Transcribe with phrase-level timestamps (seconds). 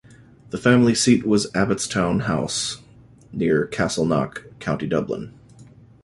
[0.49, 2.81] The family seat was Abbotstown House,
[3.31, 5.31] near Castleknock, County Dublin.